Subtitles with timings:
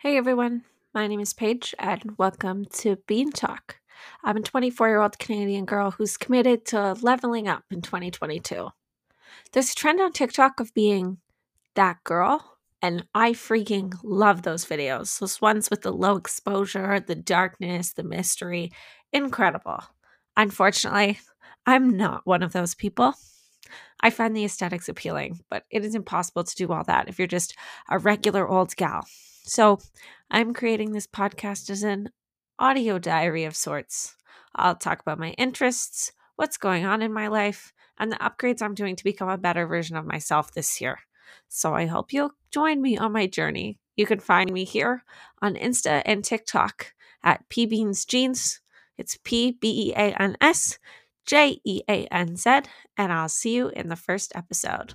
[0.00, 0.62] Hey everyone,
[0.94, 3.80] my name is Paige and welcome to Bean Talk.
[4.22, 8.68] I'm a 24 year old Canadian girl who's committed to leveling up in 2022.
[9.50, 11.18] There's a trend on TikTok of being
[11.74, 15.18] that girl, and I freaking love those videos.
[15.18, 18.70] Those ones with the low exposure, the darkness, the mystery.
[19.12, 19.82] Incredible.
[20.36, 21.18] Unfortunately,
[21.66, 23.14] I'm not one of those people.
[24.00, 27.26] I find the aesthetics appealing, but it is impossible to do all that if you're
[27.26, 27.56] just
[27.90, 29.04] a regular old gal.
[29.48, 29.78] So
[30.30, 32.10] I'm creating this podcast as an
[32.58, 34.14] audio diary of sorts.
[34.54, 38.74] I'll talk about my interests, what's going on in my life, and the upgrades I'm
[38.74, 40.98] doing to become a better version of myself this year.
[41.48, 43.78] So I hope you'll join me on my journey.
[43.96, 45.02] You can find me here
[45.40, 46.92] on Insta and TikTok
[47.24, 48.58] at pbeansjeanz.
[48.98, 50.78] It's P B E A N S
[51.24, 52.50] J E A N Z,
[52.98, 54.92] and I'll see you in the first episode.